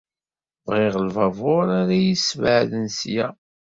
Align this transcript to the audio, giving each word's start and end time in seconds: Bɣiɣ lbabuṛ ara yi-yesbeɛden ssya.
Bɣiɣ 0.65 0.95
lbabuṛ 1.07 1.67
ara 1.79 1.93
yi-yesbeɛden 1.99 2.85
ssya. 2.95 3.27